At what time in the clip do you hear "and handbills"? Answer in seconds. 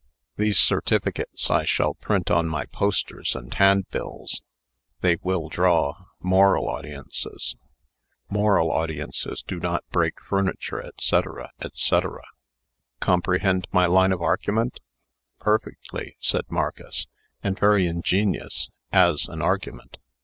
3.35-4.41